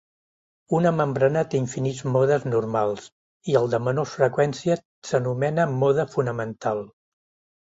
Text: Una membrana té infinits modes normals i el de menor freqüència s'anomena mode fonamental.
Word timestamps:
Una 0.75 0.91
membrana 1.01 1.43
té 1.51 1.59
infinits 1.63 1.99
modes 2.15 2.47
normals 2.53 3.05
i 3.53 3.59
el 3.61 3.69
de 3.75 3.81
menor 3.89 4.09
freqüència 4.15 4.79
s'anomena 5.11 5.69
mode 5.83 6.09
fonamental. 6.17 6.83